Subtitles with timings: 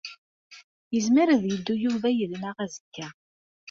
[0.93, 3.07] Yezmer ad yeddu Yuba yid-neɣ azekka.